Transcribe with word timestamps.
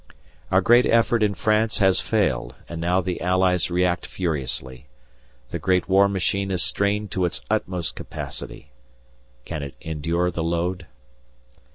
Our 0.49 0.61
great 0.61 0.87
effort 0.87 1.21
in 1.21 1.35
France 1.35 1.77
has 1.77 1.99
failed, 2.01 2.55
and 2.67 2.81
now 2.81 3.01
the 3.01 3.21
Allies 3.21 3.69
react 3.69 4.07
furiously. 4.07 4.87
The 5.51 5.59
great 5.59 5.87
war 5.87 6.09
machine 6.09 6.49
is 6.49 6.63
strained 6.63 7.11
to 7.11 7.23
its 7.25 7.41
utmost 7.51 7.95
capacity; 7.95 8.71
can 9.45 9.61
it 9.61 9.75
endure 9.79 10.31
the 10.31 10.43
load? 10.43 10.87